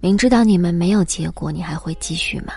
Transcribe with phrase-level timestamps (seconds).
[0.00, 2.52] 明知道你们没有结果，你还会继续吗？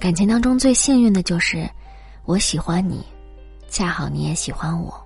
[0.00, 1.68] 感情当中最幸运的就是
[2.24, 3.04] 我喜欢你，
[3.68, 4.98] 恰好你也喜欢我。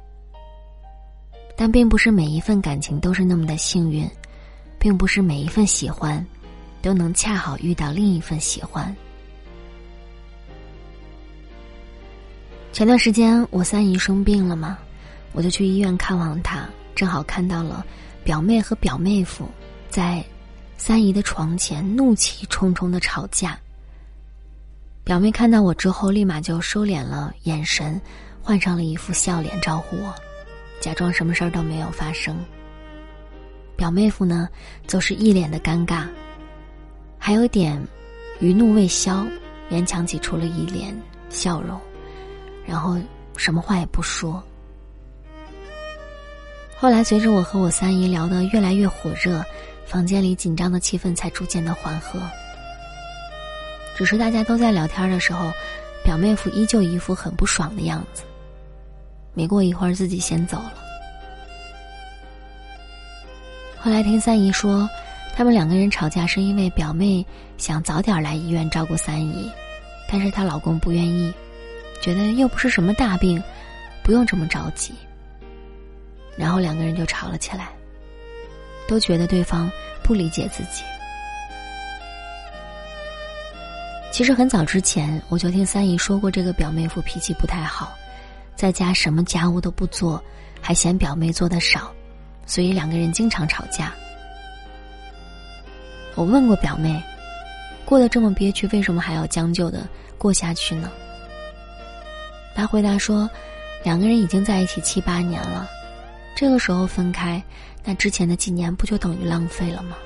[1.57, 4.09] 但并不是每一份感情都是那么的幸运，
[4.79, 6.25] 并不是每一份喜欢
[6.81, 8.95] 都能恰好遇到另一份喜欢。
[12.73, 14.79] 前段时间我三姨生病了嘛，
[15.33, 17.85] 我就去医院看望她，正好看到了
[18.29, 19.49] 表妹和表妹夫
[19.89, 20.23] 在
[20.77, 23.59] 三姨的床前怒气冲冲的吵架。
[25.03, 27.99] 表妹看到我之后，立马就收敛了眼神，
[28.43, 30.15] 换上了一副笑脸招呼我，
[30.79, 32.37] 假装什么事儿都没有发生。
[33.77, 34.47] 表妹夫呢，
[34.87, 36.07] 则是一脸的尴尬，
[37.19, 37.83] 还有点
[38.41, 39.27] 余怒未消，
[39.71, 40.95] 勉强挤出了一脸
[41.31, 41.81] 笑容。
[42.67, 42.99] 然后
[43.39, 44.45] 什么话也不说。
[46.81, 49.45] 后来随着我和我三姨聊得越来越火热，
[49.85, 52.21] 房间里紧张的气氛才逐渐的缓和。
[53.97, 55.51] 只是大家都在聊天的时候，
[56.05, 58.23] 表妹夫依旧一副很不爽的样子。
[59.35, 60.75] 没过一会儿，自己先走了。
[63.77, 64.89] 后来听三姨说，
[65.35, 69.51] 他们两个人吵架是因为表妹想早点来医院照顾三姨，
[70.09, 71.33] 但是她老公不愿意。
[72.01, 73.43] 觉得又不是什么大病，
[74.05, 74.95] 不用这么着急。
[76.39, 77.69] 然后两个人就吵了起来，
[78.87, 79.71] 都觉得对方
[80.03, 80.85] 不理解自己。
[84.13, 87.93] 其实很早之前我就听三姨说过，这个表妹夫脾气不太好，
[88.57, 90.23] 在家什么家务都不做，
[90.61, 91.93] 还嫌表妹做的少，
[92.47, 93.93] 所以两个人经常吵架。
[96.15, 97.01] 我问过表妹，
[97.85, 99.87] 过得这么憋屈，为什么还要将就的
[100.17, 100.91] 过下去呢？
[102.57, 103.31] 他回答说
[103.85, 105.69] ：“两个人已经在一起七八年了，
[106.39, 107.43] 这个时候分开，
[107.83, 109.97] 那之前的几年不就等于浪费了吗？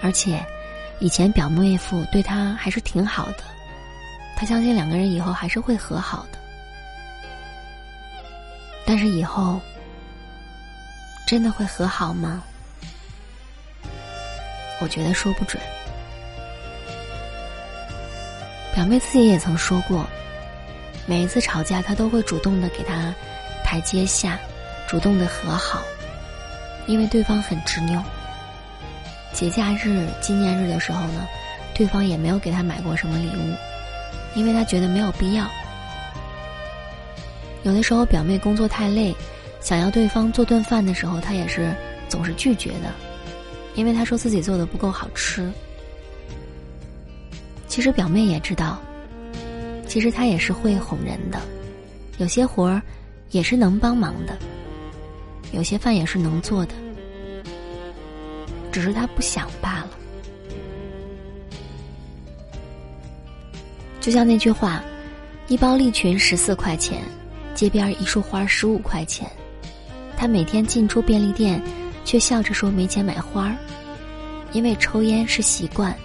[0.00, 0.42] 而且，
[1.00, 3.44] 以前表妹夫对他还是挺好的，
[4.34, 6.38] 他相信两个人以后还是会和好的。
[8.86, 9.60] 但是以后
[11.26, 12.42] 真的会和好吗？
[14.80, 15.62] 我觉得说不准。
[18.74, 20.08] 表妹自己也曾说过。”
[21.04, 23.14] 每一次吵架，他都会主动的给他
[23.62, 24.40] 台阶下，
[24.88, 25.82] 主动的和好，
[26.86, 28.02] 因为对方很执拗。
[29.32, 31.26] 节假日、纪念日的时候呢，
[31.74, 33.54] 对方也没有给他买过什么礼物，
[34.34, 35.48] 因为他觉得没有必要。
[37.62, 39.14] 有的时候，表妹工作太累，
[39.60, 41.74] 想要对方做顿饭的时候，他也是
[42.08, 42.92] 总是拒绝的，
[43.74, 45.50] 因为他说自己做的不够好吃。
[47.66, 48.78] 其实表妹也知道。
[49.88, 51.38] 其实他也是会哄人的，
[52.16, 52.80] 有些活儿
[53.30, 54.38] 也是能帮忙的，
[55.52, 56.74] 有些饭也是能做的，
[58.72, 59.90] 只是他不想罢了。
[64.00, 64.82] 就像那句话
[65.46, 67.02] ：“一包利群十四块钱，
[67.54, 69.30] 街边一束花十五块钱。”
[70.16, 71.62] 他每天进出便利店，
[72.04, 73.56] 却笑着说没钱买花儿，
[74.52, 75.96] 因为抽烟是习惯，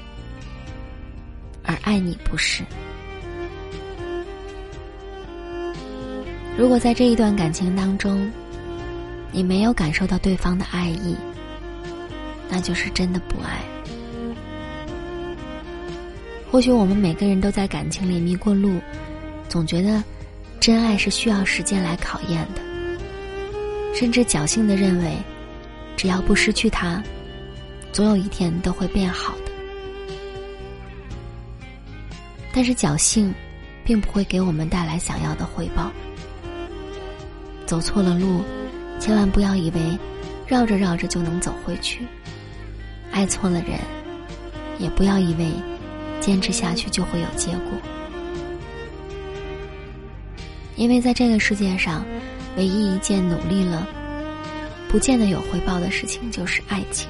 [1.63, 2.63] 而爱你不是。
[6.57, 8.30] 如果在这一段感情当中，
[9.32, 11.16] 你没有感受到对方的爱意，
[12.50, 13.62] 那就是真的不爱。
[16.50, 18.80] 或许我们每个人都在感情里迷过路，
[19.50, 20.04] 总觉得
[20.60, 22.62] 真爱是需要时间来考验的，
[23.94, 25.18] 甚至侥幸的认为，
[25.98, 27.04] 只要不失去他，
[27.92, 29.52] 总有一天都会变好的。
[32.54, 33.34] 但是侥幸，
[33.84, 35.92] 并不会给我们带来想要的回报。
[37.66, 38.42] 走错了路，
[39.00, 39.97] 千万不要以为
[40.46, 42.00] 绕着绕着就能走回去；
[43.12, 43.80] 爱错了人，
[44.80, 45.52] 也不要以为
[46.19, 47.72] 坚持下去就会有结果。
[50.75, 52.06] 因为在这个世界上，
[52.56, 53.88] 唯一一件努力了
[54.88, 57.10] 不见得有回报的事情，就是爱情。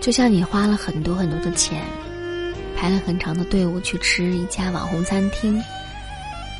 [0.00, 1.82] 就像你花了很多很多的钱，
[2.76, 5.60] 排了很长的队伍去吃一家网红餐厅。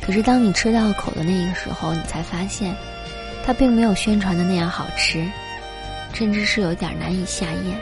[0.07, 2.73] 可是，当你吃到口的那个时候，你才发现，
[3.45, 5.27] 它并没有宣传的那样好吃，
[6.13, 7.77] 甚至是有点难以下咽。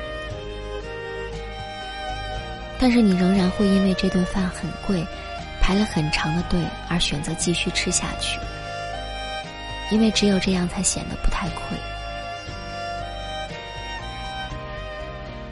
[2.79, 5.05] 但是，你仍然会因为这顿饭很贵，
[5.61, 8.39] 排了很长的队而选择继续吃下去，
[9.91, 11.77] 因为只有这样才显得不太亏。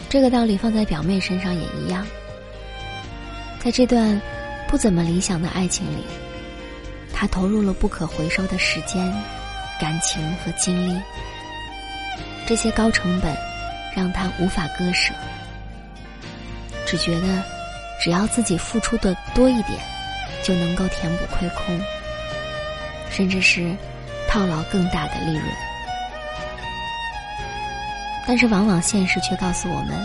[0.09, 2.03] 这个道理放在表妹身上也一样，
[3.59, 4.19] 在这段
[4.67, 6.03] 不怎么理想的爱情里。
[7.23, 9.09] 他投入了不可回收的时间，
[9.79, 11.01] 感情和精力。
[12.45, 13.33] 这些高成本
[13.95, 15.13] 让他无法割舍，
[16.85, 17.41] 只觉得
[17.97, 19.79] 只要自己付出的多一点，
[20.43, 21.79] 就能够填补亏空，
[23.09, 23.73] 甚至是
[24.27, 25.45] 套牢更大的利润。
[28.27, 29.97] 但是，往往现实却告诉我们，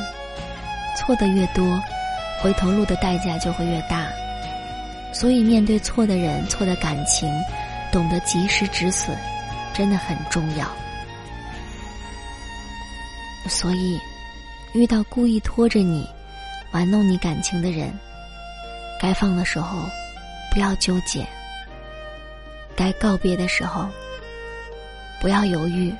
[0.96, 1.82] 错的越多，
[2.40, 4.06] 回头路的代价就会越大。
[5.12, 7.28] 所以，面对错的人、错的感情，
[7.90, 9.16] 懂得及时止损，
[9.74, 10.66] 真的很重要。
[13.48, 13.98] 所以，
[14.74, 16.06] 遇到故意拖着你、
[16.72, 17.90] 玩弄你感情的人，
[19.00, 19.78] 该放的时候
[20.52, 21.22] 不要纠结；
[22.76, 23.88] 该告别的时候
[25.20, 25.92] 不要犹豫。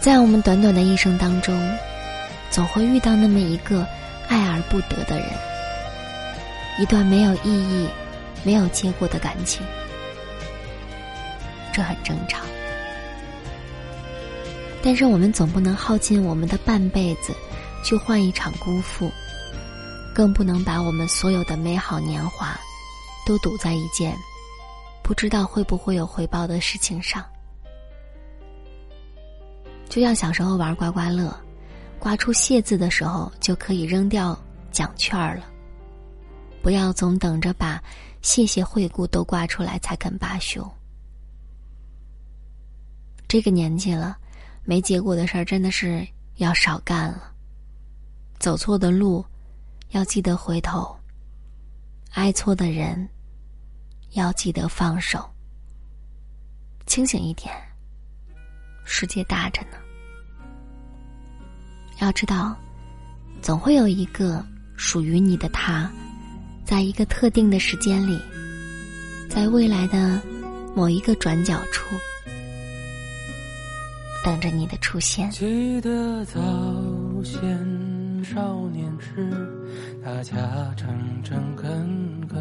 [0.00, 1.58] 在我们短短的一生当中，
[2.50, 3.86] 总会遇到那么一个
[4.34, 5.28] 爱而不得的人，
[6.80, 7.88] 一段没有意义、
[8.42, 9.64] 没有结果的感情，
[11.72, 12.44] 这很正常。
[14.82, 17.32] 但是我们总不能耗尽我们的半辈子
[17.84, 19.08] 去换一场辜负，
[20.12, 22.58] 更不能把我们所有的美好年华
[23.24, 24.16] 都赌在一件
[25.00, 27.24] 不知道会不会有回报的事情上。
[29.88, 31.32] 就像小时候玩刮刮乐，
[32.04, 34.38] 刮出“谢”字的时候，就可以扔掉
[34.70, 35.50] 奖券了。
[36.62, 37.82] 不要总等着把
[38.20, 40.70] “谢谢惠顾”都刮出来才肯罢休。
[43.26, 44.18] 这个年纪了，
[44.64, 46.06] 没结果的事儿真的是
[46.36, 47.32] 要少干了。
[48.38, 49.24] 走错的路，
[49.92, 50.94] 要记得回头；
[52.10, 53.08] 爱错的人，
[54.10, 55.26] 要记得放手。
[56.84, 57.50] 清醒一点，
[58.84, 59.78] 世界大着呢。
[62.04, 62.54] 要知道，
[63.40, 64.44] 总会有一个
[64.76, 65.90] 属于你的他，
[66.62, 68.20] 在一个特定的时间里，
[69.26, 70.20] 在未来的
[70.76, 71.82] 某一个转角处，
[74.22, 75.30] 等着你的出现。
[75.30, 76.42] 记得早
[77.24, 79.30] 先少年时，
[80.04, 80.34] 大家
[80.76, 80.86] 诚
[81.22, 82.38] 诚恳恳，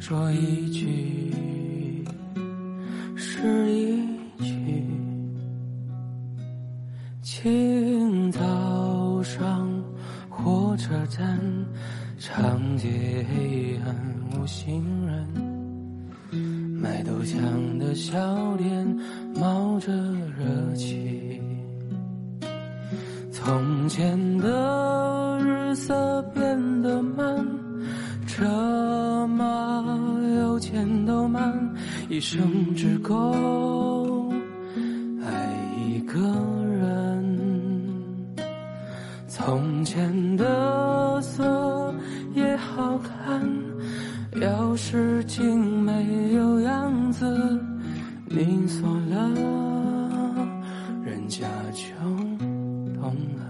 [0.00, 1.32] 说一句
[3.14, 4.04] 是一
[4.42, 4.99] 句。
[7.42, 9.66] 清早上，
[10.28, 11.40] 火车站，
[12.18, 13.96] 长街黑暗
[14.34, 15.26] 无行人，
[16.78, 18.18] 卖豆浆的小
[18.58, 18.86] 店
[19.34, 21.40] 冒着热气。
[23.32, 27.42] 从前的日色变得慢，
[28.26, 29.82] 车马
[30.36, 31.74] 邮件都慢，
[32.10, 34.30] 一生只够
[35.24, 36.49] 爱一个。
[39.42, 41.92] 从前的色
[42.34, 43.42] 也好看，
[44.40, 47.26] 要是竟没有样子，
[48.26, 49.30] 你锁了，
[51.04, 51.82] 人家就
[53.00, 53.49] 懂了。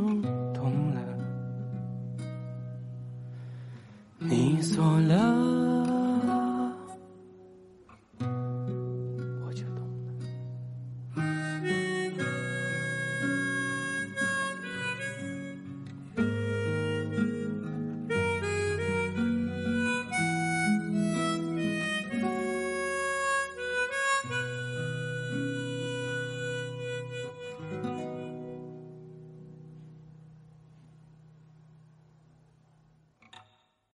[4.71, 5.50] 错了。